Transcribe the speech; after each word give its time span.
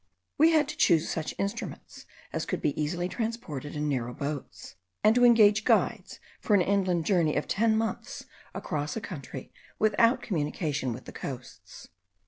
We 0.39 0.49
had 0.49 0.67
to 0.69 0.75
choose 0.75 1.07
such 1.07 1.35
instruments 1.37 2.07
as 2.33 2.47
could 2.47 2.59
be 2.59 2.69
most 2.69 2.79
easily 2.79 3.07
transported 3.07 3.75
in 3.75 3.87
narrow 3.87 4.15
boats; 4.15 4.75
and 5.03 5.13
to 5.13 5.23
engage 5.23 5.63
guides 5.63 6.19
for 6.39 6.55
an 6.55 6.61
inland 6.63 7.05
journey 7.05 7.35
of 7.35 7.47
ten 7.47 7.77
months, 7.77 8.25
across 8.55 8.95
a 8.95 8.99
country 9.01 9.53
without 9.77 10.23
communication 10.23 10.91
with 10.91 11.05
the 11.05 11.11
coasts. 11.11 11.89